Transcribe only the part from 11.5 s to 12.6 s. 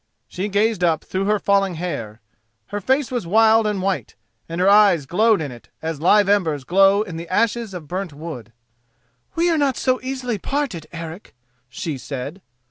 she said.